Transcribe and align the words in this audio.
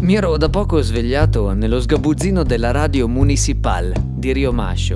Mi 0.00 0.14
ero 0.14 0.36
da 0.36 0.48
poco 0.48 0.80
svegliato 0.80 1.52
nello 1.52 1.80
sgabuzzino 1.80 2.44
della 2.44 2.70
radio 2.70 3.08
municipal 3.08 3.92
di 3.98 4.32
Rio 4.32 4.52
Mascio, 4.52 4.94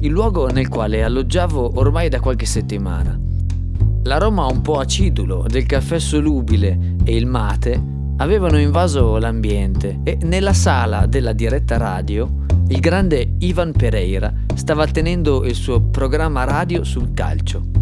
il 0.00 0.10
luogo 0.10 0.46
nel 0.48 0.68
quale 0.68 1.02
alloggiavo 1.02 1.78
ormai 1.78 2.10
da 2.10 2.20
qualche 2.20 2.44
settimana. 2.44 3.18
L'aroma 4.02 4.44
un 4.46 4.60
po' 4.60 4.78
acidulo 4.78 5.46
del 5.48 5.64
caffè 5.64 5.98
solubile 5.98 6.96
e 7.02 7.16
il 7.16 7.24
mate 7.24 7.82
avevano 8.18 8.58
invaso 8.58 9.16
l'ambiente 9.16 10.00
e 10.04 10.18
nella 10.22 10.52
sala 10.52 11.06
della 11.06 11.32
diretta 11.32 11.78
radio 11.78 12.30
il 12.68 12.78
grande 12.78 13.36
Ivan 13.38 13.72
Pereira 13.72 14.32
stava 14.54 14.86
tenendo 14.86 15.44
il 15.44 15.54
suo 15.54 15.80
programma 15.80 16.44
radio 16.44 16.84
sul 16.84 17.14
calcio. 17.14 17.81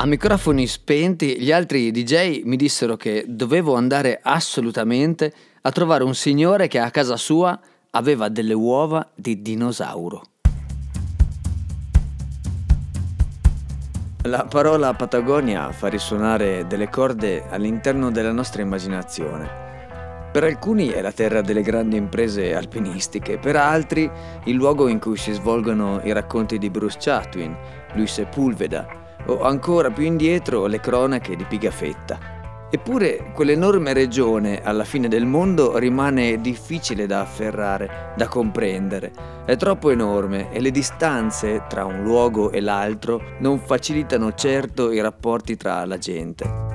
A 0.00 0.06
microfoni 0.06 0.68
spenti, 0.68 1.40
gli 1.40 1.50
altri 1.50 1.90
DJ 1.90 2.42
mi 2.44 2.54
dissero 2.54 2.96
che 2.96 3.24
dovevo 3.26 3.74
andare 3.74 4.20
assolutamente 4.22 5.34
a 5.62 5.72
trovare 5.72 6.04
un 6.04 6.14
signore 6.14 6.68
che 6.68 6.78
a 6.78 6.92
casa 6.92 7.16
sua 7.16 7.58
aveva 7.90 8.28
delle 8.28 8.52
uova 8.52 9.10
di 9.12 9.42
dinosauro. 9.42 10.22
La 14.22 14.44
parola 14.44 14.94
Patagonia 14.94 15.72
fa 15.72 15.88
risuonare 15.88 16.68
delle 16.68 16.88
corde 16.88 17.48
all'interno 17.48 18.12
della 18.12 18.30
nostra 18.30 18.62
immaginazione. 18.62 20.30
Per 20.30 20.44
alcuni 20.44 20.90
è 20.90 21.00
la 21.00 21.10
terra 21.10 21.40
delle 21.40 21.62
grandi 21.62 21.96
imprese 21.96 22.54
alpinistiche, 22.54 23.38
per 23.38 23.56
altri 23.56 24.08
il 24.44 24.54
luogo 24.54 24.86
in 24.86 25.00
cui 25.00 25.16
si 25.16 25.32
svolgono 25.32 26.00
i 26.04 26.12
racconti 26.12 26.56
di 26.56 26.70
Bruce 26.70 26.98
Chatwin, 27.00 27.56
Luis 27.94 28.12
Sepulveda 28.12 28.97
o 29.26 29.42
ancora 29.42 29.90
più 29.90 30.04
indietro 30.04 30.66
le 30.66 30.80
cronache 30.80 31.36
di 31.36 31.44
Pigafetta. 31.44 32.36
Eppure 32.70 33.32
quell'enorme 33.34 33.94
regione 33.94 34.62
alla 34.62 34.84
fine 34.84 35.08
del 35.08 35.24
mondo 35.24 35.78
rimane 35.78 36.38
difficile 36.38 37.06
da 37.06 37.20
afferrare, 37.20 38.12
da 38.14 38.28
comprendere. 38.28 39.10
È 39.46 39.56
troppo 39.56 39.90
enorme 39.90 40.52
e 40.52 40.60
le 40.60 40.70
distanze 40.70 41.64
tra 41.66 41.86
un 41.86 42.02
luogo 42.02 42.50
e 42.50 42.60
l'altro 42.60 43.22
non 43.38 43.58
facilitano 43.58 44.34
certo 44.34 44.92
i 44.92 45.00
rapporti 45.00 45.56
tra 45.56 45.86
la 45.86 45.96
gente. 45.96 46.66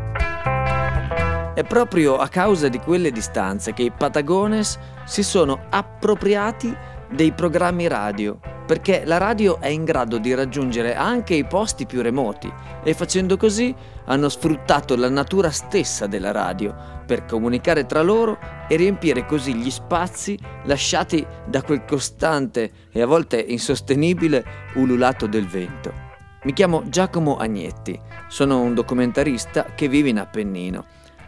È 1.53 1.63
proprio 1.63 2.17
a 2.17 2.27
causa 2.27 2.67
di 2.69 2.79
quelle 2.79 3.11
distanze 3.11 3.73
che 3.73 3.83
i 3.83 3.91
Patagones 3.95 4.79
si 5.05 5.21
sono 5.21 5.65
appropriati 5.69 6.75
dei 7.11 7.31
programmi 7.33 7.87
radio 7.87 8.39
perché 8.65 9.03
la 9.05 9.17
radio 9.17 9.59
è 9.59 9.67
in 9.67 9.83
grado 9.83 10.17
di 10.17 10.33
raggiungere 10.33 10.95
anche 10.95 11.33
i 11.33 11.45
posti 11.45 11.85
più 11.85 12.01
remoti 12.01 12.51
e 12.83 12.93
facendo 12.93 13.37
così 13.37 13.73
hanno 14.05 14.29
sfruttato 14.29 14.95
la 14.95 15.09
natura 15.09 15.49
stessa 15.49 16.07
della 16.07 16.31
radio 16.31 16.75
per 17.05 17.25
comunicare 17.25 17.85
tra 17.85 18.01
loro 18.01 18.37
e 18.67 18.75
riempire 18.75 19.25
così 19.25 19.55
gli 19.55 19.69
spazi 19.69 20.37
lasciati 20.65 21.25
da 21.45 21.61
quel 21.61 21.85
costante 21.85 22.71
e 22.91 23.01
a 23.01 23.05
volte 23.05 23.39
insostenibile 23.39 24.43
ululato 24.75 25.27
del 25.27 25.47
vento. 25.47 26.11
Mi 26.43 26.53
chiamo 26.53 26.83
Giacomo 26.89 27.37
Agnetti, 27.37 27.99
sono 28.27 28.61
un 28.61 28.73
documentarista 28.73 29.67
che 29.75 29.87
vive 29.87 30.09
in 30.09 30.19
Appennino 30.19 30.85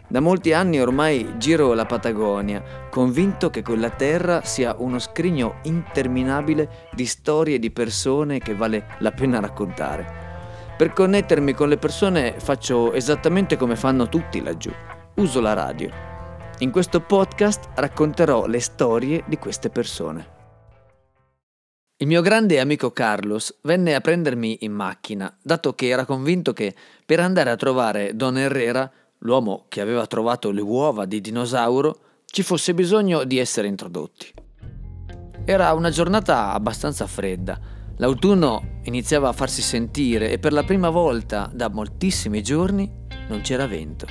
da 0.08 0.20
molti 0.20 0.52
anni 0.52 0.80
ormai 0.80 1.34
giro 1.36 1.74
la 1.74 1.84
Patagonia, 1.84 2.88
convinto 2.90 3.50
che 3.50 3.62
quella 3.62 3.90
terra 3.90 4.42
sia 4.44 4.76
uno 4.78 4.98
scrigno 4.98 5.56
interminabile 5.62 6.88
di 6.92 7.06
storie 7.06 7.58
di 7.58 7.70
persone 7.70 8.38
che 8.38 8.54
vale 8.54 8.96
la 8.98 9.10
pena 9.10 9.40
raccontare. 9.40 10.24
Per 10.76 10.92
connettermi 10.92 11.54
con 11.54 11.68
le 11.68 11.78
persone 11.78 12.38
faccio 12.38 12.92
esattamente 12.92 13.56
come 13.56 13.76
fanno 13.76 14.08
tutti 14.08 14.42
laggiù. 14.42 14.70
Uso 15.14 15.40
la 15.40 15.54
radio. 15.54 15.90
In 16.58 16.70
questo 16.70 17.00
podcast 17.00 17.70
racconterò 17.74 18.46
le 18.46 18.60
storie 18.60 19.24
di 19.26 19.38
queste 19.38 19.70
persone. 19.70 20.34
Il 21.98 22.06
mio 22.06 22.20
grande 22.20 22.60
amico 22.60 22.90
Carlos 22.90 23.58
venne 23.62 23.94
a 23.94 24.02
prendermi 24.02 24.58
in 24.60 24.72
macchina, 24.72 25.34
dato 25.42 25.74
che 25.74 25.88
era 25.88 26.04
convinto 26.04 26.52
che 26.52 26.74
per 27.06 27.20
andare 27.20 27.48
a 27.48 27.56
trovare 27.56 28.14
Don 28.14 28.36
Herrera 28.36 28.90
l'uomo 29.18 29.66
che 29.68 29.80
aveva 29.80 30.06
trovato 30.06 30.50
le 30.50 30.60
uova 30.60 31.04
di 31.04 31.20
dinosauro, 31.20 31.98
ci 32.26 32.42
fosse 32.42 32.74
bisogno 32.74 33.24
di 33.24 33.38
essere 33.38 33.68
introdotti. 33.68 34.32
Era 35.44 35.72
una 35.72 35.90
giornata 35.90 36.52
abbastanza 36.52 37.06
fredda. 37.06 37.58
L'autunno 37.98 38.80
iniziava 38.82 39.28
a 39.28 39.32
farsi 39.32 39.62
sentire 39.62 40.30
e 40.30 40.38
per 40.38 40.52
la 40.52 40.64
prima 40.64 40.90
volta 40.90 41.50
da 41.54 41.70
moltissimi 41.70 42.42
giorni 42.42 42.90
non 43.28 43.40
c'era 43.40 43.66
vento. 43.66 44.06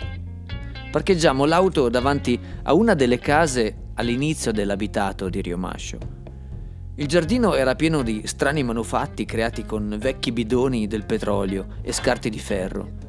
Parcheggiamo 0.92 1.46
l'auto 1.46 1.90
davanti 1.90 2.40
a 2.64 2.74
una 2.74 2.94
delle 2.94 3.20
case 3.20 3.90
all'inizio 3.96 4.52
dell'abitato 4.52 5.30
di 5.30 5.42
Rio 5.42 5.58
Mascio. 5.58 5.98
Il 6.96 7.08
giardino 7.08 7.54
era 7.54 7.76
pieno 7.76 8.02
di 8.02 8.26
strani 8.26 8.64
manufatti 8.64 9.26
creati 9.26 9.66
con 9.66 9.98
vecchi 10.00 10.32
bidoni 10.32 10.88
del 10.88 11.06
petrolio 11.06 11.68
e 11.82 11.92
scarti 11.92 12.30
di 12.30 12.40
ferro 12.40 13.05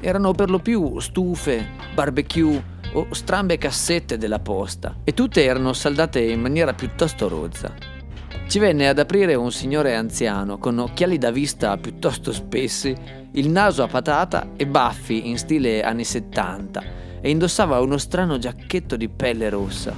erano 0.00 0.32
per 0.32 0.50
lo 0.50 0.58
più 0.58 0.98
stufe, 0.98 1.66
barbecue 1.94 2.76
o 2.92 3.08
strambe 3.10 3.58
cassette 3.58 4.16
della 4.16 4.38
posta 4.38 4.96
e 5.04 5.12
tutte 5.12 5.44
erano 5.44 5.72
saldate 5.72 6.20
in 6.20 6.40
maniera 6.40 6.72
piuttosto 6.72 7.28
rozza. 7.28 7.74
Ci 8.46 8.58
venne 8.58 8.88
ad 8.88 8.98
aprire 8.98 9.34
un 9.34 9.52
signore 9.52 9.94
anziano 9.94 10.58
con 10.58 10.78
occhiali 10.78 11.18
da 11.18 11.30
vista 11.30 11.76
piuttosto 11.76 12.32
spessi, 12.32 12.96
il 13.32 13.50
naso 13.50 13.82
a 13.82 13.88
patata 13.88 14.52
e 14.56 14.66
baffi 14.66 15.28
in 15.28 15.36
stile 15.36 15.82
anni 15.82 16.04
70 16.04 16.82
e 17.20 17.30
indossava 17.30 17.80
uno 17.80 17.98
strano 17.98 18.38
giacchetto 18.38 18.96
di 18.96 19.08
pelle 19.08 19.50
rossa. 19.50 19.94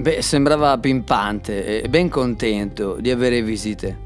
Beh, 0.00 0.22
sembrava 0.22 0.78
pimpante 0.78 1.82
e 1.82 1.88
ben 1.88 2.08
contento 2.08 2.96
di 2.98 3.10
avere 3.10 3.42
visite. 3.42 4.01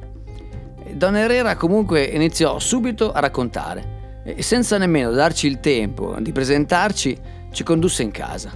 Don 0.96 1.14
Herrera 1.14 1.56
comunque 1.56 2.04
iniziò 2.04 2.58
subito 2.58 3.12
a 3.12 3.20
raccontare 3.20 4.22
e 4.24 4.42
senza 4.42 4.78
nemmeno 4.78 5.10
darci 5.10 5.46
il 5.46 5.60
tempo 5.60 6.16
di 6.20 6.32
presentarci 6.32 7.18
ci 7.52 7.62
condusse 7.62 8.02
in 8.02 8.10
casa. 8.10 8.50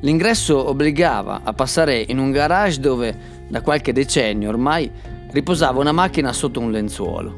L'ingresso 0.00 0.68
obbligava 0.68 1.40
a 1.42 1.54
passare 1.54 2.04
in 2.08 2.18
un 2.18 2.32
garage 2.32 2.80
dove 2.80 3.16
da 3.48 3.62
qualche 3.62 3.94
decennio 3.94 4.50
ormai 4.50 4.90
riposava 5.30 5.80
una 5.80 5.92
macchina 5.92 6.34
sotto 6.34 6.60
un 6.60 6.70
lenzuolo. 6.70 7.32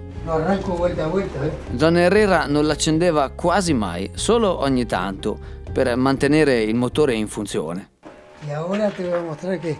Eh. 1.40 1.50
Don 1.70 1.96
Herrera 1.96 2.46
non 2.46 2.66
l'accendeva 2.66 3.30
quasi 3.30 3.72
mai, 3.74 4.10
solo 4.14 4.60
ogni 4.60 4.86
tanto, 4.86 5.38
per 5.72 5.94
mantenere 5.94 6.62
il 6.62 6.74
motore 6.74 7.14
in 7.14 7.28
funzione. 7.28 7.89
Y 8.46 8.50
ahora 8.52 8.90
te 8.90 9.04
voy 9.04 9.18
a 9.18 9.22
mostrar 9.22 9.58
que, 9.60 9.76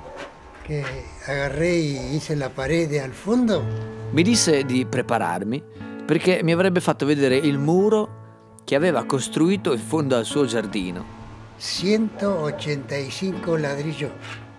que 0.67 0.85
agarré 1.27 1.79
y 1.79 1.97
hice 2.15 2.37
la 2.37 2.51
parete 2.51 3.01
al 3.01 3.13
fondo. 3.13 3.65
Mi 4.13 4.23
disse 4.23 4.65
di 4.65 4.85
prepararmi 4.85 5.63
perché 6.05 6.43
mi 6.43 6.53
avrebbe 6.53 6.81
fatto 6.81 7.07
vedere 7.07 7.37
il 7.37 7.57
muro 7.59 8.19
che 8.65 8.75
aveva 8.75 9.05
costruito 9.05 9.73
in 9.73 9.79
fondo 9.79 10.17
al 10.17 10.27
suo 10.27 10.45
giardino. 10.45 11.17
185 11.57 13.59
ladrillos 13.59 14.11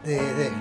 de, 0.03 0.19
de... 0.35 0.51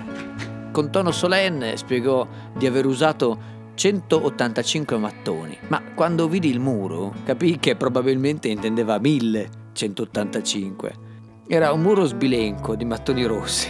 Con 0.71 0.91
tono 0.91 1.09
solenne 1.11 1.77
spiegò 1.77 2.27
di 2.55 2.67
aver 2.67 2.85
usato 2.85 3.57
185 3.73 4.97
mattoni, 4.97 5.57
ma 5.69 5.81
quando 5.95 6.27
vidi 6.27 6.49
il 6.49 6.59
muro 6.59 7.15
capii 7.23 7.57
che 7.59 7.75
probabilmente 7.75 8.49
intendeva 8.49 8.99
1185. 8.99 11.09
Era 11.53 11.73
un 11.73 11.81
muro 11.81 12.05
sbilenco 12.05 12.75
di 12.75 12.85
mattoni 12.85 13.25
rossi. 13.25 13.67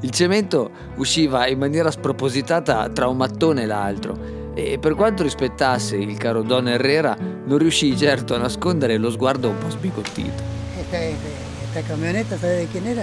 Il 0.00 0.10
cemento 0.10 0.70
usciva 0.96 1.46
in 1.46 1.58
maniera 1.58 1.90
spropositata 1.90 2.90
tra 2.90 3.08
un 3.08 3.16
mattone 3.16 3.62
e 3.62 3.64
l'altro 3.64 4.52
e 4.52 4.78
per 4.78 4.94
quanto 4.94 5.22
rispettasse 5.22 5.96
il 5.96 6.18
caro 6.18 6.42
Don 6.42 6.68
Herrera 6.68 7.16
non 7.46 7.56
riuscì 7.56 7.96
certo 7.96 8.34
a 8.34 8.36
nascondere 8.36 8.98
lo 8.98 9.10
sguardo 9.10 9.48
un 9.48 9.56
po' 9.56 9.70
sbigottito. 9.70 10.42
Questa 10.90 11.80
camionetta, 11.86 12.36
sai 12.36 12.66
di 12.66 12.70
chi 12.70 12.86
era? 12.86 13.02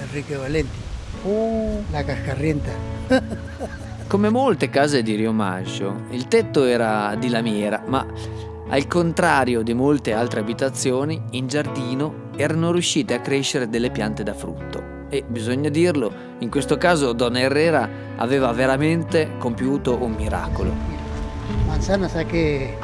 Enrique 0.00 0.36
Valenti. 0.36 0.78
Uh, 1.24 1.82
la 1.90 2.04
cascarrienta. 2.04 2.70
Come 4.06 4.28
molte 4.28 4.70
case 4.70 5.02
di 5.02 5.16
Rio 5.16 5.32
Maggio, 5.32 6.02
il 6.10 6.28
tetto 6.28 6.62
era 6.62 7.16
di 7.16 7.28
lamiera, 7.28 7.82
ma 7.84 8.06
al 8.68 8.86
contrario 8.86 9.62
di 9.62 9.74
molte 9.74 10.12
altre 10.12 10.38
abitazioni, 10.38 11.20
in 11.32 11.48
giardino 11.48 12.21
erano 12.36 12.72
riuscite 12.72 13.14
a 13.14 13.20
crescere 13.20 13.68
delle 13.68 13.90
piante 13.90 14.22
da 14.22 14.34
frutto. 14.34 15.00
E 15.08 15.24
bisogna 15.26 15.68
dirlo, 15.68 16.12
in 16.38 16.48
questo 16.50 16.78
caso 16.78 17.12
Don 17.12 17.36
Herrera 17.36 17.88
aveva 18.16 18.50
veramente 18.52 19.32
compiuto 19.38 20.02
un 20.02 20.12
miracolo. 20.12 20.72
Manzana 21.66 22.08
sa 22.08 22.24
che 22.24 22.76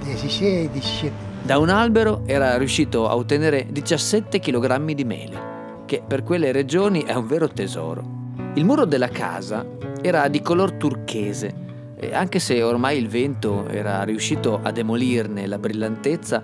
16, 0.00 0.70
17. 0.72 1.30
Da 1.42 1.58
un 1.58 1.68
albero 1.68 2.22
era 2.26 2.56
riuscito 2.56 3.08
a 3.08 3.16
ottenere 3.16 3.66
17 3.70 4.38
kg 4.40 4.92
di 4.92 5.04
mele, 5.04 5.38
che 5.86 6.02
per 6.06 6.22
quelle 6.22 6.52
regioni 6.52 7.02
è 7.02 7.14
un 7.14 7.26
vero 7.26 7.48
tesoro. 7.48 8.20
Il 8.54 8.64
muro 8.64 8.84
della 8.84 9.08
casa 9.08 9.64
era 10.00 10.28
di 10.28 10.42
color 10.42 10.72
turchese 10.72 11.54
e 11.96 12.14
anche 12.14 12.40
se 12.40 12.62
ormai 12.62 12.98
il 12.98 13.08
vento 13.08 13.68
era 13.68 14.02
riuscito 14.02 14.58
a 14.62 14.72
demolirne 14.72 15.46
la 15.46 15.58
brillantezza, 15.58 16.42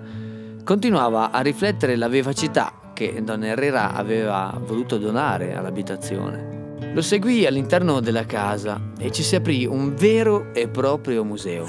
continuava 0.69 1.31
a 1.31 1.39
riflettere 1.39 1.95
la 1.95 2.07
vivacità 2.07 2.91
che 2.93 3.23
Don 3.23 3.43
Herrera 3.43 3.95
aveva 3.95 4.55
voluto 4.63 4.99
donare 4.99 5.55
all'abitazione. 5.55 6.77
Lo 6.93 7.01
seguì 7.01 7.47
all'interno 7.47 8.01
della 8.01 8.27
casa 8.27 8.79
e 8.99 9.11
ci 9.11 9.23
si 9.23 9.35
aprì 9.35 9.65
un 9.65 9.95
vero 9.95 10.53
e 10.53 10.67
proprio 10.67 11.23
museo. 11.23 11.65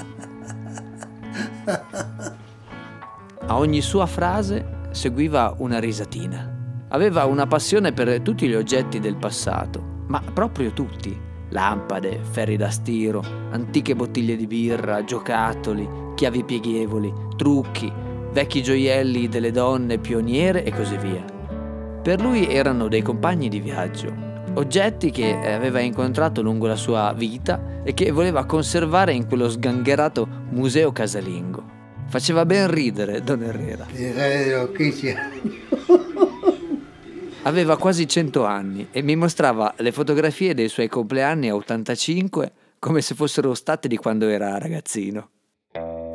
A 3.47 3.57
ogni 3.57 3.81
sua 3.81 4.05
frase 4.05 4.89
seguiva 4.91 5.55
una 5.57 5.79
risatina. 5.79 6.85
Aveva 6.89 7.25
una 7.25 7.47
passione 7.47 7.93
per 7.93 8.21
tutti 8.21 8.47
gli 8.47 8.53
oggetti 8.53 8.99
del 8.99 9.15
passato, 9.15 10.03
ma 10.09 10.21
proprio 10.31 10.73
tutti. 10.73 11.19
Lampade, 11.49 12.19
ferri 12.21 12.55
da 12.55 12.69
stiro, 12.69 13.23
antiche 13.49 13.95
bottiglie 13.95 14.35
di 14.35 14.45
birra, 14.45 15.03
giocattoli, 15.03 15.89
chiavi 16.13 16.43
pieghevoli, 16.43 17.11
trucchi, 17.35 17.91
vecchi 18.31 18.63
gioielli 18.63 19.27
delle 19.27 19.51
donne 19.51 19.97
pioniere 19.97 20.63
e 20.63 20.71
così 20.71 20.95
via. 20.97 21.25
Per 22.01 22.21
lui 22.21 22.47
erano 22.47 22.87
dei 22.87 23.01
compagni 23.01 23.49
di 23.49 23.59
viaggio, 23.59 24.13
oggetti 24.53 25.11
che 25.11 25.53
aveva 25.53 25.81
incontrato 25.81 26.41
lungo 26.41 26.67
la 26.67 26.75
sua 26.75 27.13
vita 27.13 27.81
e 27.83 27.93
che 27.93 28.11
voleva 28.11 28.45
conservare 28.45 29.13
in 29.13 29.27
quello 29.27 29.49
sgangherato 29.49 30.27
museo 30.49 30.91
casalingo. 30.91 31.79
Faceva 32.07 32.45
ben 32.45 32.69
ridere 32.69 33.21
Don 33.21 33.43
Herrera. 33.43 33.87
Aveva 37.43 37.77
quasi 37.77 38.07
100 38.07 38.45
anni 38.45 38.87
e 38.91 39.01
mi 39.01 39.15
mostrava 39.15 39.73
le 39.77 39.91
fotografie 39.91 40.53
dei 40.53 40.69
suoi 40.69 40.87
compleanni 40.87 41.49
a 41.49 41.55
85 41.55 42.51
come 42.77 43.01
se 43.01 43.15
fossero 43.15 43.53
state 43.53 43.87
di 43.87 43.97
quando 43.97 44.27
era 44.27 44.57
ragazzino. 44.57 45.29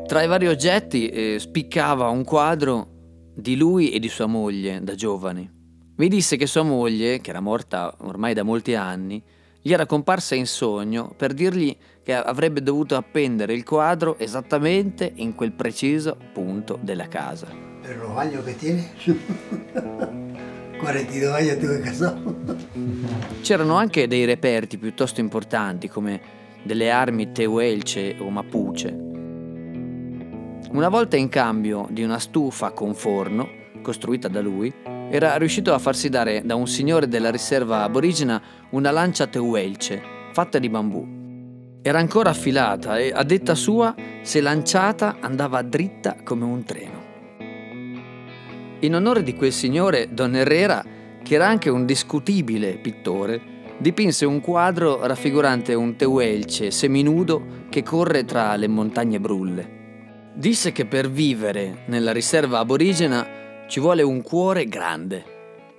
Tra 0.07 0.23
i 0.23 0.29
vari 0.29 0.47
oggetti 0.47 1.09
eh, 1.09 1.39
spiccava 1.41 2.09
un 2.09 2.23
quadro 2.23 2.87
di 3.35 3.57
lui 3.57 3.91
e 3.91 3.99
di 3.99 4.09
sua 4.09 4.27
moglie 4.27 4.81
da 4.83 4.95
giovani. 4.95 5.51
Mi 5.97 6.09
disse 6.09 6.37
che 6.37 6.47
sua 6.47 6.63
moglie, 6.63 7.21
che 7.21 7.31
era 7.31 7.41
morta 7.41 7.93
ormai 8.03 8.33
da 8.33 8.45
molti 8.45 8.75
anni, 8.75 9.21
gli 9.61 9.73
era 9.73 9.85
comparsa 9.85 10.37
in 10.37 10.47
sogno 10.47 11.13
per 11.17 11.35
dirgli 11.35 11.77
che 12.05 12.15
avrebbe 12.15 12.63
dovuto 12.63 12.95
appendere 12.95 13.53
il 13.53 13.65
quadro 13.65 14.17
esattamente 14.17 15.11
in 15.17 15.35
quel 15.35 15.51
preciso 15.51 16.17
punto 16.33 16.79
della 16.81 17.09
casa. 17.09 17.49
Per 17.83 17.97
lo 17.99 18.11
bagno 18.11 18.45
che 18.45 18.57
tiene? 18.57 18.93
42 20.79 21.27
anni 21.27 21.59
tuve 21.59 21.81
casato. 21.81 22.37
C'erano 23.41 23.75
anche 23.75 24.07
dei 24.07 24.25
reperti 24.25 24.79
piuttosto 24.79 25.21
importanti 25.21 25.89
come 25.89 26.21
delle 26.63 26.93
armi 26.93 27.33
tehuelce 27.33 28.17
o 28.21 28.31
mapuche. 28.31 29.06
Una 30.69 30.89
volta 30.89 31.17
in 31.17 31.29
cambio 31.29 31.87
di 31.91 32.03
una 32.03 32.19
stufa 32.19 32.73
con 32.73 32.93
forno, 32.95 33.49
costruita 33.83 34.27
da 34.27 34.41
lui, 34.41 34.73
era 35.09 35.37
riuscito 35.37 35.73
a 35.73 35.79
farsi 35.79 36.09
dare 36.09 36.43
da 36.45 36.57
un 36.57 36.67
signore 36.67 37.07
della 37.07 37.31
riserva 37.31 37.85
aborigena 37.85 38.43
una 38.71 38.91
lancia 38.91 39.29
tehuelce 39.29 40.03
fatta 40.33 40.59
di 40.59 40.69
bambù. 40.69 41.79
Era 41.83 42.01
ancora 42.01 42.31
affilata 42.31 42.99
e, 42.99 43.13
a 43.15 43.23
detta 43.23 43.55
sua, 43.55 43.95
se 44.23 44.41
lanciata 44.41 45.19
andava 45.21 45.63
dritta 45.63 46.17
come 46.25 46.45
un 46.45 46.65
treno. 46.65 47.05
In 48.81 48.95
onore 48.95 49.23
di 49.23 49.35
quel 49.35 49.53
signore, 49.53 50.09
Don 50.13 50.35
Herrera, 50.35 50.85
che 51.23 51.35
era 51.37 51.47
anche 51.47 51.71
un 51.71 51.87
discutibile 51.87 52.79
pittore, 52.79 53.41
dipinse 53.79 54.27
un 54.27 54.41
quadro 54.41 55.07
raffigurante 55.07 55.75
un 55.75 55.95
tehuelce 55.95 56.73
seminudo 56.73 57.65
che 57.71 57.85
corre 57.85 58.25
tra 58.25 58.57
le 58.57 58.67
montagne 58.67 59.21
brulle. 59.21 59.76
Disse 60.37 60.71
che 60.71 60.85
per 60.85 61.11
vivere 61.11 61.85
nella 61.87 62.13
riserva 62.13 62.59
aborigena 62.59 63.65
ci 63.69 63.81
vuole 63.81 64.03
un 64.03 64.21
cuore 64.21 64.67
grande, 64.67 65.25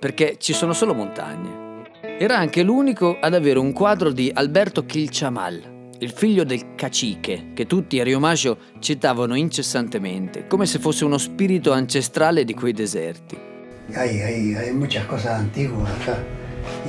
perché 0.00 0.34
ci 0.36 0.52
sono 0.52 0.72
solo 0.72 0.94
montagne. 0.94 1.86
Era 2.18 2.38
anche 2.38 2.64
l'unico 2.64 3.18
ad 3.20 3.34
avere 3.34 3.60
un 3.60 3.72
quadro 3.72 4.10
di 4.10 4.32
Alberto 4.34 4.84
Kilchamal, 4.84 5.92
il 6.00 6.10
figlio 6.10 6.42
del 6.42 6.74
cacique, 6.74 7.52
che 7.54 7.66
tutti 7.66 8.00
a 8.00 8.04
Riomaggio 8.04 8.58
citavano 8.80 9.36
incessantemente, 9.36 10.48
come 10.48 10.66
se 10.66 10.80
fosse 10.80 11.04
uno 11.04 11.18
spirito 11.18 11.70
ancestrale 11.70 12.44
di 12.44 12.54
quei 12.54 12.72
deserti. 12.72 13.38
Hay, 13.94 14.20
hay, 14.20 14.54
hay 14.56 14.72
muchas 14.72 15.04
cosas 15.06 15.38
antiguas 15.38 15.88
acá. 16.00 16.18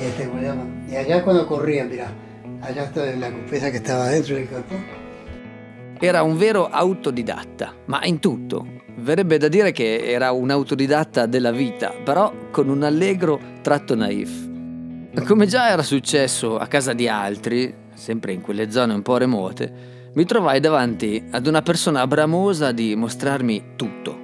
Y, 0.01 0.05
este, 0.05 0.27
y 0.89 0.95
allá 0.95 1.21
cuando 1.21 1.45
corría, 1.45 1.85
mira, 1.85 2.11
allá 2.61 2.85
está 2.85 3.05
la 3.15 3.31
cupesa 3.31 3.69
que 3.69 3.77
estaba 3.77 4.07
dentro 4.09 4.33
del 4.35 4.49
campo. 4.49 4.73
Era 5.99 6.21
un 6.23 6.37
vero 6.37 6.67
autodidatta, 6.67 7.73
ma 7.85 8.03
in 8.05 8.19
tutto, 8.19 8.79
Verrebbe 9.01 9.37
da 9.37 9.47
dire 9.47 9.71
che 9.71 10.11
era 10.11 10.31
un 10.31 10.49
autodidatta 10.49 11.25
della 11.25 11.51
vita, 11.51 11.93
però 12.03 12.33
con 12.51 12.67
un 12.67 12.83
allegro 12.83 13.39
tratto 13.61 13.95
naif. 13.95 14.47
Come 15.25 15.47
già 15.47 15.69
era 15.69 15.83
successo 15.83 16.57
a 16.57 16.67
casa 16.67 16.91
di 16.91 17.07
altri, 17.07 17.73
sempre 17.93 18.33
in 18.33 18.41
quelle 18.41 18.69
zone 18.69 18.93
un 18.93 19.01
po' 19.01 19.17
remote, 19.17 20.11
mi 20.13 20.25
trovai 20.25 20.59
davanti 20.59 21.23
ad 21.31 21.47
una 21.47 21.61
persona 21.61 22.05
bramosa 22.07 22.73
di 22.73 22.93
mostrarmi 22.95 23.75
tutto, 23.77 24.17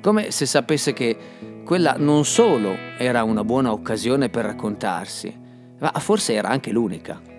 come 0.00 0.30
se 0.30 0.46
sapesse 0.46 0.94
che 0.94 1.16
quella 1.64 1.96
non 1.98 2.24
solo 2.24 2.74
era 2.96 3.22
una 3.24 3.44
buona 3.44 3.70
occasione 3.70 4.30
per 4.30 4.46
raccontarsi, 4.46 5.40
ma 5.78 5.92
forse 5.98 6.32
era 6.32 6.48
anche 6.48 6.72
l'unica. 6.72 7.31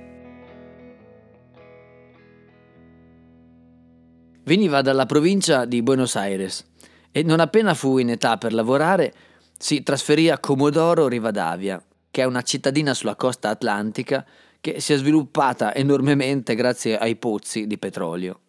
Veniva 4.45 4.81
dalla 4.81 5.05
provincia 5.05 5.63
di 5.63 5.81
Buenos 5.81 6.17
Aires 6.17 6.65
e 7.13 7.23
non 7.23 7.39
appena 7.39 7.73
fu 7.73 7.97
in 7.97 8.09
età 8.09 8.37
per 8.37 8.51
lavorare 8.51 9.13
si 9.57 9.83
trasferì 9.83 10.29
a 10.29 10.37
Comodoro 10.37 11.07
Rivadavia, 11.07 11.81
che 12.11 12.23
è 12.23 12.25
una 12.25 12.41
cittadina 12.41 12.93
sulla 12.93 13.15
costa 13.15 13.47
atlantica 13.47 14.25
che 14.59 14.81
si 14.81 14.91
è 14.91 14.97
sviluppata 14.97 15.73
enormemente 15.73 16.55
grazie 16.55 16.97
ai 16.97 17.15
pozzi 17.15 17.67
di 17.67 17.77
petrolio. 17.77 18.41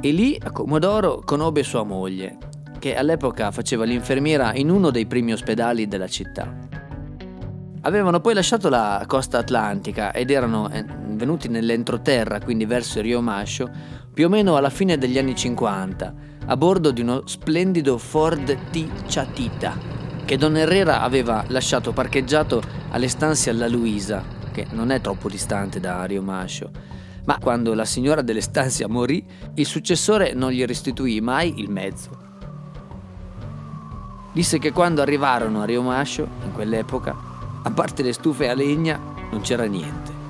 E 0.00 0.10
lì 0.12 0.38
a 0.40 0.52
Comodoro 0.52 1.22
conobbe 1.24 1.64
sua 1.64 1.82
moglie, 1.82 2.38
che 2.82 2.96
all'epoca 2.96 3.52
faceva 3.52 3.84
l'infermiera 3.84 4.52
in 4.54 4.68
uno 4.68 4.90
dei 4.90 5.06
primi 5.06 5.32
ospedali 5.32 5.86
della 5.86 6.08
città. 6.08 6.52
Avevano 7.82 8.18
poi 8.18 8.34
lasciato 8.34 8.68
la 8.68 9.04
costa 9.06 9.38
atlantica 9.38 10.12
ed 10.12 10.32
erano 10.32 10.68
eh, 10.68 10.84
venuti 11.10 11.46
nell'entroterra, 11.46 12.40
quindi 12.40 12.64
verso 12.64 13.00
Rio 13.00 13.20
Mascio, 13.20 13.70
più 14.12 14.26
o 14.26 14.28
meno 14.28 14.56
alla 14.56 14.68
fine 14.68 14.98
degli 14.98 15.16
anni 15.16 15.36
50, 15.36 16.14
a 16.46 16.56
bordo 16.56 16.90
di 16.90 17.02
uno 17.02 17.22
splendido 17.24 17.98
Ford 17.98 18.52
T 18.72 18.88
Chatita 19.06 19.78
che 20.24 20.36
Don 20.36 20.56
Herrera 20.56 21.02
aveva 21.02 21.44
lasciato 21.48 21.92
parcheggiato 21.92 22.60
alle 22.90 23.06
stanze 23.06 23.50
alla 23.50 23.68
Luisa, 23.68 24.24
che 24.50 24.66
non 24.70 24.90
è 24.90 25.00
troppo 25.00 25.28
distante 25.28 25.78
da 25.78 26.04
Rio 26.04 26.22
Mascio. 26.22 26.70
Ma 27.26 27.38
quando 27.38 27.74
la 27.74 27.84
signora 27.84 28.22
delle 28.22 28.40
stanze 28.40 28.84
morì, 28.88 29.24
il 29.54 29.66
successore 29.66 30.32
non 30.32 30.50
gli 30.50 30.64
restituì 30.64 31.20
mai 31.20 31.60
il 31.60 31.70
mezzo. 31.70 32.21
Disse 34.32 34.58
che 34.58 34.72
quando 34.72 35.02
arrivarono 35.02 35.60
a 35.60 35.64
Rio 35.66 35.82
Mascio, 35.82 36.26
in 36.44 36.52
quell'epoca, 36.52 37.14
a 37.62 37.70
parte 37.70 38.02
le 38.02 38.12
stufe 38.14 38.48
a 38.48 38.54
legna, 38.54 38.98
non 39.30 39.42
c'era 39.42 39.64
niente. 39.64 40.20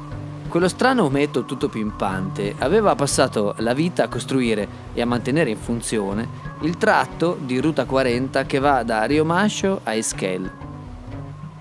Quello 0.48 0.68
strano 0.68 1.04
ometto 1.04 1.44
tutto 1.44 1.68
pimpante 1.68 2.54
aveva 2.58 2.94
passato 2.94 3.54
la 3.58 3.72
vita 3.72 4.04
a 4.04 4.08
costruire 4.08 4.68
e 4.92 5.00
a 5.00 5.06
mantenere 5.06 5.48
in 5.48 5.56
funzione 5.56 6.28
il 6.60 6.76
tratto 6.76 7.38
di 7.40 7.58
Ruta 7.58 7.86
40 7.86 8.44
che 8.44 8.58
va 8.58 8.82
da 8.82 9.04
Rio 9.04 9.24
Mascio 9.24 9.80
a 9.82 9.94
Esquel. 9.94 10.50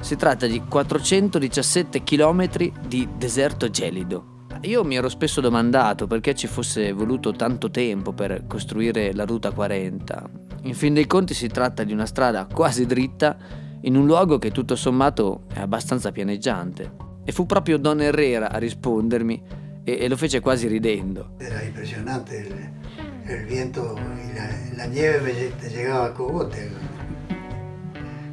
Si 0.01 0.15
tratta 0.17 0.45
di 0.45 0.63
417 0.67 2.03
km 2.03 2.50
di 2.86 3.07
deserto 3.15 3.69
gelido. 3.69 4.25
Io 4.62 4.83
mi 4.83 4.95
ero 4.95 5.07
spesso 5.07 5.39
domandato 5.41 6.05
perché 6.05 6.36
ci 6.36 6.48
fosse 6.48 6.91
voluto 6.91 7.31
tanto 7.31 7.71
tempo 7.71 8.12
per 8.12 8.45
costruire 8.45 9.13
la 9.13 9.24
Ruta 9.24 9.51
40. 9.51 10.40
In 10.63 10.75
fin 10.75 10.94
dei 10.94 11.08
conti 11.08 11.34
si 11.34 11.48
tratta 11.48 11.84
di 11.84 11.91
una 11.91 12.06
strada 12.06 12.46
quasi 12.46 12.86
dritta 12.86 13.36
in 13.82 13.96
un 13.96 14.06
luogo 14.06 14.38
che 14.38 14.51
tutto 14.51 14.75
sommato 14.75 15.44
è 15.51 15.60
abbastanza 15.60 16.12
pianeggiante. 16.12 17.10
E 17.24 17.32
fu 17.32 17.48
proprio 17.48 17.80
Don 17.80 18.00
Herrera 18.00 18.51
a 18.51 18.58
rispondermi 18.58 19.44
e, 19.84 19.98
e 20.00 20.08
lo 20.08 20.15
fece 20.15 20.39
quasi 20.39 20.68
ridendo. 20.68 21.32
Era 21.38 21.63
impressionante 21.63 22.36
il, 22.38 23.32
il 23.32 23.46
vento 23.48 23.98
e 23.98 24.34
la, 24.36 24.84
la 24.84 24.86
nieve 24.86 25.56
te 25.58 25.68
llegava 25.68 26.06
a 26.06 26.12
cogote 26.12 26.72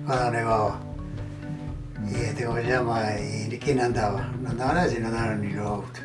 quando 0.04 0.30
nevava. 0.30 0.86
E 2.10 2.44
come 2.44 2.60
si 2.60 2.66
chiama? 2.66 3.14
E 3.14 3.58
chi 3.58 3.72
ne 3.74 3.82
andava? 3.82 4.30
Non 4.38 4.50
andava 4.50 4.86
se 4.86 4.98
non 4.98 5.14
andavano 5.14 5.44
i 5.44 5.56
auto. 5.56 6.00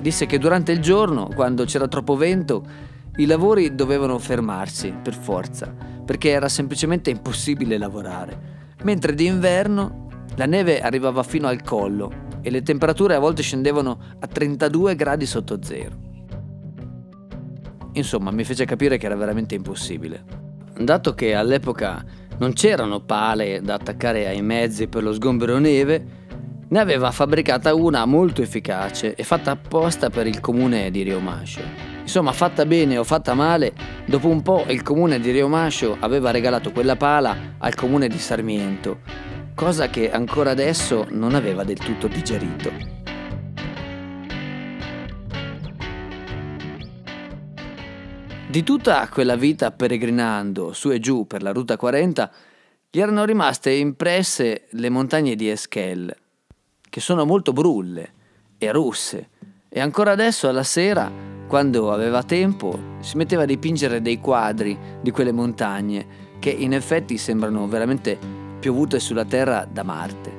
Disse 0.00 0.26
che 0.26 0.38
durante 0.38 0.72
il 0.72 0.80
giorno, 0.80 1.28
quando 1.34 1.64
c'era 1.64 1.86
troppo 1.86 2.16
vento, 2.16 2.90
i 3.16 3.26
lavori 3.26 3.74
dovevano 3.74 4.18
fermarsi 4.18 4.94
per 5.02 5.14
forza, 5.14 5.74
perché 6.04 6.30
era 6.30 6.48
semplicemente 6.48 7.10
impossibile 7.10 7.76
lavorare, 7.76 8.74
mentre 8.84 9.14
d'inverno 9.14 10.08
la 10.36 10.46
neve 10.46 10.80
arrivava 10.80 11.22
fino 11.22 11.46
al 11.46 11.62
collo 11.62 12.30
e 12.40 12.50
le 12.50 12.62
temperature 12.62 13.14
a 13.14 13.18
volte 13.18 13.42
scendevano 13.42 13.98
a 14.18 14.26
32 14.26 14.96
gradi 14.96 15.26
sotto 15.26 15.62
zero. 15.62 16.10
Insomma, 17.92 18.30
mi 18.30 18.44
fece 18.44 18.64
capire 18.64 18.96
che 18.96 19.04
era 19.04 19.14
veramente 19.14 19.54
impossibile. 19.54 20.24
Dato 20.74 21.14
che 21.14 21.34
all'epoca 21.34 22.02
non 22.38 22.54
c'erano 22.54 23.00
pale 23.00 23.60
da 23.60 23.74
attaccare 23.74 24.26
ai 24.26 24.40
mezzi 24.40 24.88
per 24.88 25.02
lo 25.02 25.12
sgombero 25.12 25.58
neve, 25.58 26.20
ne 26.66 26.78
aveva 26.78 27.10
fabbricata 27.10 27.74
una 27.74 28.06
molto 28.06 28.40
efficace 28.40 29.14
e 29.14 29.22
fatta 29.22 29.50
apposta 29.50 30.08
per 30.08 30.26
il 30.26 30.40
comune 30.40 30.90
di 30.90 31.02
Riomascio. 31.02 31.91
Insomma, 32.02 32.32
fatta 32.32 32.66
bene 32.66 32.98
o 32.98 33.04
fatta 33.04 33.34
male, 33.34 33.72
dopo 34.04 34.28
un 34.28 34.42
po' 34.42 34.64
il 34.68 34.82
comune 34.82 35.18
di 35.18 35.30
Riomascio 35.30 35.96
aveva 36.00 36.30
regalato 36.30 36.70
quella 36.72 36.96
pala 36.96 37.54
al 37.58 37.74
comune 37.74 38.08
di 38.08 38.18
Sarmiento, 38.18 39.00
cosa 39.54 39.88
che 39.88 40.10
ancora 40.10 40.50
adesso 40.50 41.06
non 41.10 41.34
aveva 41.34 41.64
del 41.64 41.78
tutto 41.78 42.08
digerito. 42.08 42.70
Di 48.48 48.62
tutta 48.64 49.08
quella 49.08 49.36
vita 49.36 49.70
peregrinando 49.70 50.74
su 50.74 50.90
e 50.90 50.98
giù 50.98 51.26
per 51.26 51.42
la 51.42 51.52
Ruta 51.52 51.78
40, 51.78 52.30
gli 52.90 53.00
erano 53.00 53.24
rimaste 53.24 53.70
impresse 53.70 54.66
le 54.72 54.90
montagne 54.90 55.34
di 55.34 55.48
Esquel, 55.48 56.14
che 56.90 57.00
sono 57.00 57.24
molto 57.24 57.54
brulle 57.54 58.12
e 58.58 58.70
russe, 58.70 59.30
e 59.70 59.80
ancora 59.80 60.10
adesso 60.10 60.48
alla 60.48 60.64
sera, 60.64 61.10
quando 61.52 61.92
aveva 61.92 62.22
tempo, 62.22 62.78
si 63.00 63.18
metteva 63.18 63.42
a 63.42 63.44
dipingere 63.44 64.00
dei 64.00 64.18
quadri 64.20 64.74
di 65.02 65.10
quelle 65.10 65.32
montagne, 65.32 66.06
che 66.38 66.48
in 66.48 66.72
effetti 66.72 67.18
sembrano 67.18 67.68
veramente 67.68 68.18
piovute 68.58 68.98
sulla 68.98 69.26
terra 69.26 69.68
da 69.70 69.82
Marte. 69.82 70.32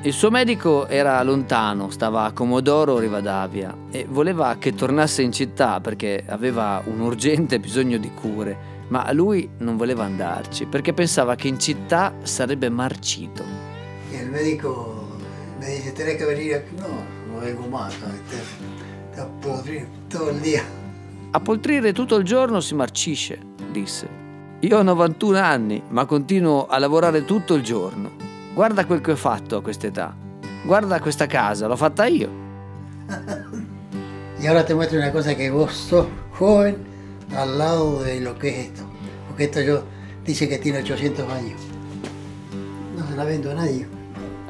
Il 0.00 0.12
suo 0.14 0.30
medico 0.30 0.86
era 0.86 1.22
lontano, 1.22 1.90
stava 1.90 2.22
a 2.24 2.32
Comodoro 2.32 2.98
Rivadavia 2.98 3.76
e 3.90 4.06
voleva 4.08 4.56
che 4.58 4.72
tornasse 4.72 5.20
in 5.20 5.30
città 5.30 5.82
perché 5.82 6.24
aveva 6.26 6.80
un 6.86 7.00
urgente 7.00 7.60
bisogno 7.60 7.98
di 7.98 8.10
cure, 8.14 8.56
ma 8.88 9.12
lui 9.12 9.46
non 9.58 9.76
voleva 9.76 10.04
andarci 10.04 10.64
perché 10.64 10.94
pensava 10.94 11.34
che 11.34 11.48
in 11.48 11.60
città 11.60 12.14
sarebbe 12.22 12.70
marcito. 12.70 13.44
E 14.10 14.16
il 14.16 14.30
medico 14.30 15.08
mi 15.58 15.66
dice, 15.66 15.92
tenés 15.92 16.16
che 16.16 16.24
venire 16.24 16.64
qui? 16.64 16.78
No, 16.78 17.16
te, 17.38 18.36
te 19.12 19.20
appodri 19.20 19.86
tutto 20.08 20.30
il 20.30 20.40
giorno. 20.40 20.76
A 21.30 21.40
poltrire 21.40 21.92
tutto 21.92 22.16
il 22.16 22.24
giorno 22.24 22.60
si 22.60 22.74
marcisce, 22.74 23.38
disse. 23.70 24.08
Io 24.60 24.78
ho 24.78 24.82
91 24.82 25.38
anni, 25.38 25.82
ma 25.88 26.04
continuo 26.04 26.66
a 26.66 26.78
lavorare 26.78 27.24
tutto 27.24 27.54
il 27.54 27.62
giorno. 27.62 28.10
Guarda 28.54 28.86
quel 28.86 29.00
che 29.00 29.12
ho 29.12 29.16
fatto 29.16 29.56
a 29.56 29.62
quest'età. 29.62 30.16
Guarda 30.64 31.00
questa 31.00 31.26
casa, 31.26 31.66
l'ho 31.66 31.76
fatta 31.76 32.06
io. 32.06 32.28
y 34.40 34.46
ahora 34.46 34.64
te 34.64 34.74
muestro 34.74 34.98
una 34.98 35.12
cosa 35.12 35.34
que 35.34 35.50
vos 35.50 35.72
sos 35.72 36.06
joven 36.38 36.76
al 37.36 37.58
lado 37.58 38.02
de 38.02 38.20
lo 38.20 38.38
que 38.38 38.48
es 38.48 38.66
esto. 38.68 38.82
Porque 39.28 39.44
esto 39.44 39.60
yo 39.60 39.84
dice 40.24 40.48
che 40.48 40.58
tiene 40.58 40.78
800 40.78 41.30
años. 41.30 41.60
Non 42.96 43.06
se 43.06 43.14
la 43.14 43.24
vendo 43.24 43.50
a 43.50 43.54
nadie. 43.54 43.97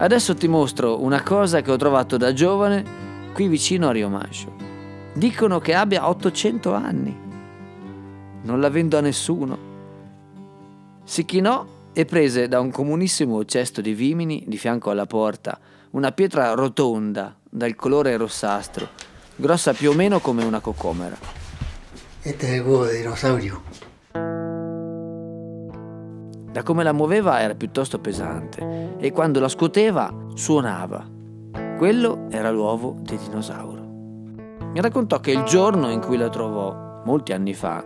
Adesso 0.01 0.37
ti 0.37 0.47
mostro 0.47 1.03
una 1.03 1.25
cosa 1.25 1.61
che 1.61 1.73
ho 1.73 1.77
trovato 1.77 2.17
da 2.17 2.33
giovane 2.33 2.85
qui 3.33 3.49
vicino 3.49 3.89
a 3.89 3.91
Rio 3.91 4.09
Mascio. 4.09 4.55
Dicono 5.13 5.59
che 5.59 5.75
abbia 5.75 6.09
800 6.09 6.73
anni. 6.73 7.17
Non 8.43 8.61
la 8.61 8.71
vendo 8.71 8.97
a 8.97 9.01
nessuno. 9.01 9.59
Si 11.03 11.25
chinò 11.25 11.67
e 11.93 12.05
prese 12.05 12.47
da 12.47 12.61
un 12.61 12.71
comunissimo 12.71 13.45
cesto 13.45 13.81
di 13.81 13.93
vimini 13.93 14.45
di 14.47 14.57
fianco 14.57 14.91
alla 14.91 15.07
porta 15.07 15.59
una 15.91 16.13
pietra 16.13 16.53
rotonda 16.53 17.35
dal 17.43 17.75
colore 17.75 18.17
rossastro, 18.17 18.91
grossa 19.35 19.73
più 19.73 19.91
o 19.91 19.95
meno 19.95 20.21
come 20.21 20.45
una 20.45 20.61
cocomera. 20.61 21.17
Este 22.23 22.47
è 22.47 22.55
il 22.55 22.65
uovo 22.65 22.87
di 22.87 22.99
dinosaurio. 22.99 23.88
Da 26.59 26.65
come 26.65 26.83
la 26.83 26.93
muoveva 26.93 27.41
era 27.41 27.55
piuttosto 27.55 28.01
pesante 28.01 28.97
e 28.99 29.13
quando 29.13 29.39
la 29.39 29.47
scuoteva 29.47 30.13
suonava. 30.35 31.09
Quello 31.77 32.27
era 32.31 32.51
l'uovo 32.51 32.97
di 32.99 33.17
dinosauro. 33.17 33.81
Mi 34.73 34.81
raccontò 34.81 35.21
che 35.21 35.31
il 35.31 35.45
giorno 35.45 35.89
in 35.89 36.01
cui 36.01 36.17
la 36.17 36.29
trovò, 36.29 37.01
molti 37.05 37.33
anni 37.33 37.55
fa, 37.55 37.85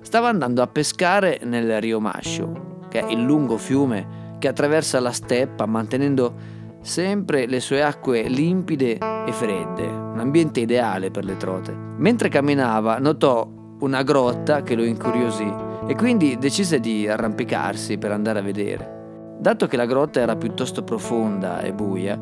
stava 0.00 0.30
andando 0.30 0.62
a 0.62 0.66
pescare 0.66 1.40
nel 1.42 1.82
Rio 1.82 2.00
Mascio, 2.00 2.78
che 2.88 3.04
è 3.04 3.12
il 3.12 3.22
lungo 3.22 3.58
fiume 3.58 4.36
che 4.38 4.48
attraversa 4.48 5.00
la 5.00 5.12
steppa 5.12 5.66
mantenendo 5.66 6.32
sempre 6.80 7.44
le 7.44 7.60
sue 7.60 7.82
acque 7.82 8.22
limpide 8.22 9.00
e 9.26 9.32
fredde, 9.32 9.86
un 9.86 10.18
ambiente 10.18 10.60
ideale 10.60 11.10
per 11.10 11.26
le 11.26 11.36
trote. 11.36 11.76
Mentre 11.98 12.30
camminava 12.30 12.96
notò 12.96 13.46
una 13.80 14.02
grotta 14.02 14.62
che 14.62 14.74
lo 14.74 14.82
incuriosì 14.82 15.63
e 15.86 15.94
quindi 15.96 16.38
decise 16.38 16.80
di 16.80 17.06
arrampicarsi 17.06 17.98
per 17.98 18.10
andare 18.10 18.38
a 18.38 18.42
vedere. 18.42 19.36
Dato 19.38 19.66
che 19.66 19.76
la 19.76 19.84
grotta 19.84 20.20
era 20.20 20.36
piuttosto 20.36 20.82
profonda 20.82 21.60
e 21.60 21.72
buia, 21.74 22.18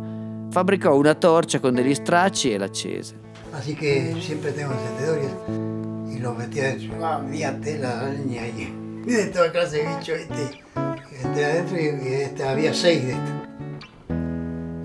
fabbricò 0.50 0.96
una 0.96 1.14
torcia 1.14 1.60
con 1.60 1.74
degli 1.74 1.94
stracci 1.94 2.52
e 2.52 2.58
l'accese. 2.58 3.20
Así 3.52 3.74
que 3.74 4.16
siempre 4.18 4.50
tengo 4.52 4.72
encendedores 4.72 5.30
y 6.08 6.18
los 6.18 6.36
metía 6.36 6.74
dentro. 6.74 7.04
Ah, 7.04 7.18
mía 7.18 7.56
tela, 7.60 8.08
leña 8.08 8.42
ahí. 8.42 8.72
Y 9.06 9.12
de 9.12 9.26
toda 9.26 9.50
clase 9.50 9.78
de 9.78 9.94
bicho 9.94 10.14
este, 10.14 10.62
este 11.12 11.44
adentro 11.44 11.76
y, 11.78 11.84
y 11.84 12.14
este, 12.14 12.44
había 12.44 12.72
seis 12.72 13.04
de 13.04 13.12
estos. 13.12 13.34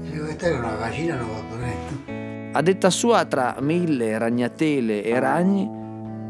Y 0.05 0.11
digo, 0.11 0.27
esta 0.27 0.47
era 0.47 0.59
una 0.59 0.75
gallina, 0.75 1.15
no 1.15 1.29
va 1.29 1.39
a 1.39 1.49
poner 1.49 1.69
esto. 1.69 2.57
A 2.57 2.61
detta 2.61 2.89
sua, 2.89 3.25
tra 3.25 3.55
mille 3.61 4.17
ragnatele 4.17 5.03
e 5.03 5.19
ragni, 5.19 5.69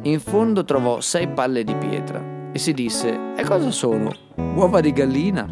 in 0.03 0.19
fondo 0.19 0.63
trovò 0.63 1.01
sei 1.01 1.27
palle 1.27 1.63
di 1.63 1.73
pietra 1.75 2.35
e 2.57 2.59
si 2.59 2.73
disse: 2.73 3.35
E 3.37 3.43
cosa 3.43 3.69
sono? 3.69 4.11
Uova 4.55 4.81
di 4.81 4.91
gallina? 4.91 5.45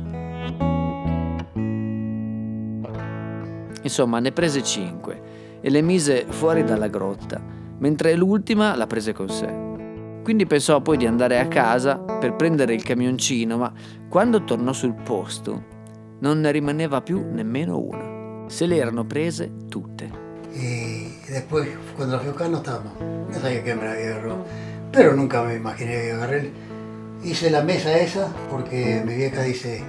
Insomma, 3.84 4.20
ne 4.20 4.32
prese 4.32 4.64
cinque 4.64 5.60
e 5.62 5.70
le 5.70 5.82
mise 5.82 6.26
fuori 6.28 6.64
dalla 6.64 6.88
grotta, 6.88 7.40
mentre 7.78 8.16
l'ultima 8.16 8.76
la 8.76 8.88
prese 8.88 9.14
con 9.14 9.30
sé. 9.30 10.24
Quindi 10.24 10.48
pensò 10.48 10.82
poi 10.82 10.98
di 10.98 11.06
andare 11.06 11.38
a 11.38 11.48
casa 11.48 11.98
per 11.98 12.36
prendere 12.36 12.74
il 12.74 12.82
camioncino, 12.82 13.58
ma 13.58 13.72
quando 14.10 14.44
tornò 14.44 14.74
sul 14.74 14.96
posto 14.96 15.74
non 16.22 16.40
ne 16.40 16.50
rimaneva 16.50 17.02
più 17.02 17.24
nemmeno 17.32 17.78
una. 17.78 18.48
Se 18.48 18.66
le 18.66 18.78
erano 18.78 19.06
prese 19.06 19.52
tutte. 19.70 20.24
Y 20.56 21.12
después, 21.30 21.68
cuando 21.96 22.16
la 22.16 22.22
fui 22.22 22.30
a 22.30 22.32
buscar, 22.32 22.50
no 22.50 22.58
estaba 22.58 22.84
más. 22.86 22.94
No 23.00 23.40
sabía 23.40 23.64
que 23.64 23.76
me 23.76 23.84
la 23.84 23.92
había 23.92 24.06
agarrado. 24.08 24.46
Pero 24.92 25.14
nunca 25.14 25.44
me 25.44 25.56
imaginé 25.56 25.92
que 25.92 26.12
agarré. 26.14 26.65
Hice 27.25 27.50
la 27.50 27.63
mesa 27.63 27.98
esa 27.98 28.32
porque 28.51 29.01
mi 29.03 29.15
vieja 29.15 29.41
dice, 29.41 29.84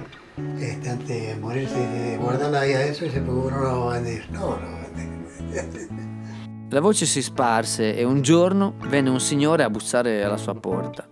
este, 0.59 0.89
antes 0.89 1.07
de 1.07 1.35
morirse, 1.35 2.17
guardarla 2.19 2.61
ahí 2.61 2.73
adentro 2.73 3.05
y 3.05 3.11
se 3.11 3.21
no 3.21 3.49
la 3.49 3.73
va 3.73 3.91
a 3.91 3.99
vender. 3.99 4.27
No, 4.31 4.39
no 4.39 4.71
va 4.71 4.81
a 4.81 4.87
vender. 4.87 5.87
La 6.71 6.79
voce 6.81 7.05
si 7.05 7.21
sparse 7.21 7.95
e 7.95 8.03
un 8.03 8.23
giorno 8.23 8.73
venne 8.89 9.11
un 9.11 9.19
signore 9.19 9.63
a 9.63 9.69
bussare 9.69 10.23
alla 10.23 10.37
sua 10.37 10.55
porta. 10.55 11.07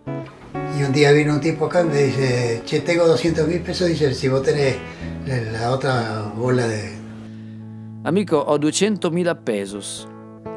Y 0.78 0.82
un 0.82 0.92
día 0.92 1.12
vino 1.12 1.32
un 1.32 1.40
tipo 1.40 1.68
acá 1.68 1.82
y 1.82 1.86
me 1.86 2.04
dice, 2.04 2.64
che, 2.66 2.82
tengo 2.82 3.06
200 3.06 3.48
mil 3.48 3.62
pesos, 3.62 3.88
dice, 3.88 4.12
si 4.16 4.28
vos 4.28 4.42
tenés 4.42 4.78
la 5.54 5.72
otra 5.72 6.34
bola 6.36 6.68
de... 6.68 6.92
Amico, 8.04 8.38
ho 8.38 8.58
200.000 8.58 9.44
pesos. 9.44 10.08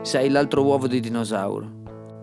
Sei 0.03 0.31
l'altro 0.31 0.63
uovo 0.63 0.89
di 0.89 1.01
dinosauro. 1.01 1.78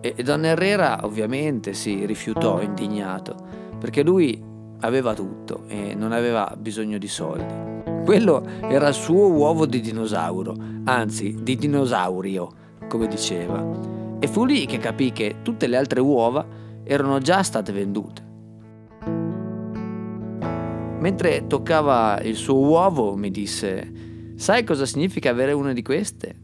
E 0.06 0.22
Donna 0.22 0.50
Herrera 0.50 1.00
ovviamente 1.02 1.74
si 1.74 2.06
rifiutò 2.06 2.62
indignato, 2.62 3.36
perché 3.80 4.04
lui 4.04 4.40
aveva 4.82 5.16
tutto 5.16 5.64
e 5.68 5.96
non 5.96 6.12
aveva 6.12 6.56
bisogno 6.56 7.00
di 7.00 7.08
soldi. 7.08 7.84
Quello 8.04 8.46
era 8.70 8.90
il 8.90 8.94
suo 8.94 9.32
uovo 9.32 9.66
di 9.66 9.82
dinosauro, 9.82 10.56
anzi 10.84 11.36
di 11.42 11.56
dinosaurio 11.56 12.52
come 12.88 13.08
diceva, 13.08 13.66
e 14.20 14.28
fu 14.28 14.46
lì 14.46 14.68
che 14.68 14.78
capì 14.78 15.12
che 15.12 15.38
tutte 15.42 15.66
le 15.66 15.76
altre 15.76 16.02
uova 16.02 16.46
erano 16.84 17.18
già 17.18 17.42
state 17.42 17.72
vendute. 17.72 18.24
Mentre 21.00 21.48
toccava 21.48 22.22
il 22.22 22.36
suo 22.36 22.60
uovo 22.60 23.16
mi 23.16 23.32
disse, 23.32 24.34
sai 24.36 24.64
cosa 24.64 24.86
significa 24.86 25.32
avere 25.32 25.54
una 25.54 25.74
di 25.74 25.82
queste? 25.82 26.36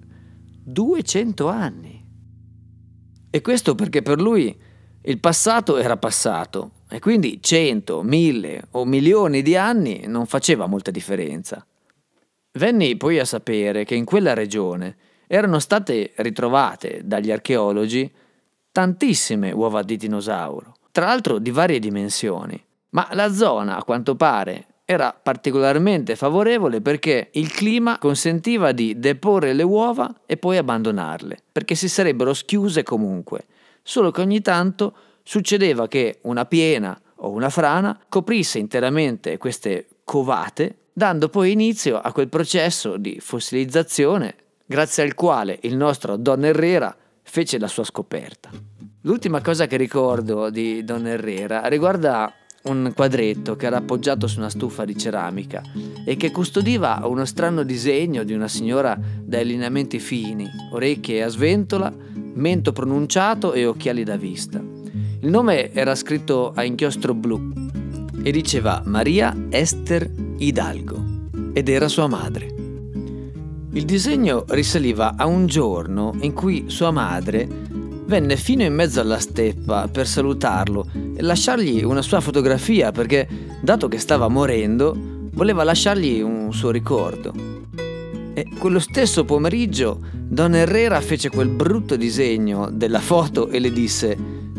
200 0.63 1.48
anni. 1.48 1.91
E 3.34 3.42
questo 3.42 3.76
perché 3.76 4.02
per 4.02 4.20
lui 4.20 4.56
il 5.04 5.20
passato 5.20 5.78
era 5.78 5.96
passato 5.96 6.72
e 6.90 7.00
quindi 7.00 7.42
100, 7.42 8.04
1000 8.04 8.68
o 8.72 8.86
milioni 8.86 9.42
di 9.42 9.56
anni 9.56 10.04
non 10.06 10.26
faceva 10.26 10.68
molta 10.68 10.92
differenza. 10.92 11.66
Venni 12.52 12.98
poi 12.98 13.18
a 13.18 13.26
sapere 13.26 13.86
che 13.86 13.96
in 13.96 14.04
quella 14.04 14.34
regione 14.34 14.98
erano 15.28 15.60
state 15.60 16.12
ritrovate 16.18 17.02
dagli 17.06 17.32
archeologi 17.32 18.12
tantissime 18.70 19.54
uova 19.54 19.82
di 19.82 19.96
dinosauro, 19.96 20.76
tra 20.92 21.06
l'altro 21.06 21.40
di 21.40 21.52
varie 21.52 21.80
dimensioni. 21.80 22.62
Ma 22.90 23.08
la 23.14 23.32
zona, 23.32 23.78
a 23.78 23.84
quanto 23.86 24.18
pare, 24.18 24.66
era 24.86 25.14
particolarmente 25.14 26.16
favorevole 26.16 26.82
perché 26.82 27.30
il 27.34 27.52
clima 27.52 27.98
consentiva 27.98 28.72
di 28.72 29.00
deporre 29.00 29.54
le 29.54 29.64
uova 29.64 30.22
e 30.26 30.38
poi 30.38 30.58
abbandonarle, 30.58 31.38
perché 31.52 31.76
si 31.76 31.88
sarebbero 31.88 32.34
schiuse 32.34 32.84
comunque, 32.84 33.46
solo 33.84 34.12
che 34.12 34.22
ogni 34.22 34.42
tanto 34.42 34.94
succedeva 35.24 35.88
che 35.88 36.20
una 36.24 36.46
piena 36.46 37.00
o 37.24 37.30
una 37.30 37.50
frana 37.50 37.98
coprisse 38.10 38.60
interamente 38.60 39.38
queste 39.38 39.88
covate, 40.04 40.78
dando 40.92 41.30
poi 41.30 41.52
inizio 41.52 42.00
a 42.00 42.12
quel 42.12 42.28
processo 42.28 42.98
di 42.98 43.20
fossilizzazione 43.20 44.36
grazie 44.66 45.04
al 45.04 45.14
quale 45.14 45.60
il 45.62 45.76
nostro 45.76 46.18
Don 46.18 46.44
Herrera 46.44 46.96
fece 47.24 47.60
la 47.60 47.68
sua 47.68 47.84
scoperta. 47.84 48.50
L'ultima 49.02 49.42
cosa 49.42 49.68
che 49.68 49.78
ricordo 49.78 50.50
di 50.50 50.84
Don 50.84 51.08
Herrera 51.08 51.66
riguarda 51.68 52.34
un 52.63 52.91
quadretto 52.96 53.56
che 53.56 53.65
era 53.65 53.77
appoggiato 53.77 54.27
su 54.27 54.39
una 54.39 54.50
stufa 54.50 54.86
di 54.86 54.98
ceramica 54.98 55.62
e 56.06 56.15
che 56.15 56.32
custodiva 56.32 57.01
uno 57.06 57.25
strano 57.25 57.63
disegno 57.63 58.24
di 58.24 58.34
una 58.34 58.48
signora 58.48 59.00
dai 59.24 59.46
lineamenti 59.46 60.00
fini, 60.00 60.48
orecchie 60.72 61.24
a 61.24 61.27
sventola, 61.27 61.91
mento 62.34 62.72
pronunciato 62.72 63.53
e 63.53 63.65
occhiali 63.65 64.03
da 64.03 64.18
vista. 64.18 64.60
Il 65.20 65.30
nome 65.30 65.72
era 65.72 65.96
scritto 65.96 66.51
a 66.56 66.63
inchiostro 66.63 67.13
blu 67.13 67.51
e 68.24 68.32
diceva 68.32 68.82
Maria 68.86 69.36
Esther 69.50 70.10
Hidalgo 70.38 71.03
ed 71.53 71.70
era 71.70 71.88
sua 71.88 72.08
madre. 72.08 72.53
Il 73.74 73.86
disegno 73.86 74.46
risaliva 74.50 75.15
a 75.15 75.25
un 75.25 75.48
giorno 75.48 76.13
in 76.22 76.34
cui 76.34 76.65
sua 76.68 76.91
madre 76.91 77.48
venne 78.06 78.36
fino 78.36 78.63
in 78.63 78.74
mezzo 78.74 79.00
alla 79.00 79.20
steppa 79.20 79.88
per 79.88 80.06
salutarlo 80.06 80.86
lasciargli 81.22 81.84
una 81.84 82.01
sua 82.01 82.20
fotografia 82.20 82.92
perché, 82.92 83.28
dato 83.62 83.88
che 83.88 83.98
stava 83.98 84.28
morendo, 84.28 84.96
voleva 85.34 85.63
lasciargli 85.63 86.22
un 86.22 86.54
suo 86.54 86.72
ricordo. 86.72 87.34
E 88.34 88.48
quello 88.58 88.80
stesso 88.80 89.25
pomeriggio 89.25 90.00
Don 90.13 90.56
Herrera 90.56 91.01
fece 91.01 91.30
quel 91.30 91.50
brutto 91.50 91.96
disegno 91.96 92.70
della 92.72 93.00
foto 93.00 93.50
e 93.50 93.60
le 93.60 93.72
disse 93.72 94.18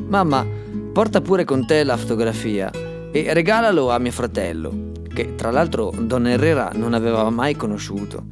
Mamma, 0.09 0.47
porta 0.93 1.21
pure 1.21 1.45
con 1.45 1.67
te 1.67 1.83
la 1.85 1.97
fotografia 1.97 2.71
e 3.11 3.33
regalalo 3.33 3.91
a 3.91 3.99
mio 3.99 4.13
fratello, 4.13 4.91
che 5.13 5.35
tra 5.35 5.51
l'altro 5.51 5.93
Don 5.99 6.27
Herrera 6.27 6.71
non 6.75 6.93
aveva 6.93 7.29
mai 7.31 7.57
conosciuto. 7.57 8.25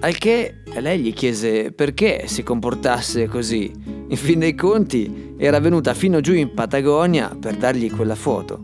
Al 0.00 0.18
che 0.18 0.62
lei 0.80 1.00
gli 1.00 1.12
chiese 1.12 1.72
perché 1.72 2.24
si 2.26 2.42
comportasse 2.42 3.26
così. 3.28 3.72
In 4.08 4.16
fin 4.16 4.38
dei 4.38 4.54
conti 4.54 5.34
era 5.36 5.58
venuta 5.58 5.94
fino 5.94 6.20
giù 6.20 6.32
in 6.32 6.54
Patagonia 6.54 7.36
per 7.38 7.56
dargli 7.56 7.90
quella 7.90 8.14
foto. 8.14 8.60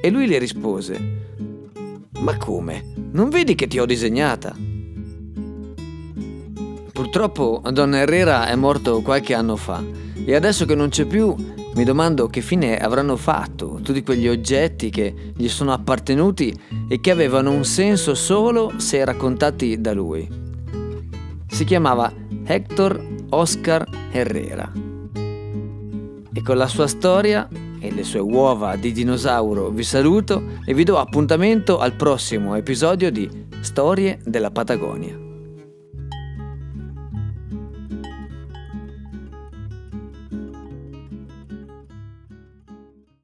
E 0.00 0.10
lui 0.10 0.26
le 0.26 0.38
rispose, 0.38 1.22
ma 2.20 2.36
come? 2.36 2.84
Non 3.12 3.28
vedi 3.28 3.54
che 3.54 3.66
ti 3.66 3.78
ho 3.78 3.86
disegnata? 3.86 4.56
Purtroppo 6.92 7.62
Donna 7.70 7.98
Herrera 7.98 8.46
è 8.46 8.54
morto 8.54 9.02
qualche 9.02 9.34
anno 9.34 9.56
fa 9.56 9.82
e 10.24 10.34
adesso 10.34 10.64
che 10.64 10.74
non 10.74 10.88
c'è 10.88 11.04
più 11.04 11.34
mi 11.74 11.84
domando 11.84 12.28
che 12.28 12.40
fine 12.40 12.78
avranno 12.78 13.16
fatto 13.16 13.80
tutti 13.82 14.02
quegli 14.02 14.28
oggetti 14.28 14.90
che 14.90 15.32
gli 15.36 15.48
sono 15.48 15.72
appartenuti 15.72 16.56
e 16.88 17.00
che 17.00 17.10
avevano 17.10 17.50
un 17.50 17.64
senso 17.64 18.14
solo 18.14 18.74
se 18.76 19.04
raccontati 19.04 19.80
da 19.80 19.92
lui. 19.92 20.43
Si 21.54 21.62
chiamava 21.62 22.12
Hector 22.46 23.00
Oscar 23.28 23.86
Herrera. 24.10 24.72
E 26.32 26.42
con 26.42 26.56
la 26.56 26.66
sua 26.66 26.88
storia 26.88 27.48
e 27.78 27.92
le 27.92 28.02
sue 28.02 28.18
uova 28.18 28.74
di 28.74 28.90
dinosauro 28.90 29.68
vi 29.68 29.84
saluto 29.84 30.42
e 30.66 30.74
vi 30.74 30.82
do 30.82 30.98
appuntamento 30.98 31.78
al 31.78 31.92
prossimo 31.92 32.56
episodio 32.56 33.12
di 33.12 33.30
Storie 33.60 34.18
della 34.24 34.50
Patagonia. 34.50 35.23